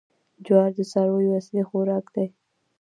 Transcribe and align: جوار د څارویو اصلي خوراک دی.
جوار 0.45 0.71
د 0.77 0.79
څارویو 0.91 1.37
اصلي 1.39 1.61
خوراک 1.69 2.05
دی. 2.15 2.27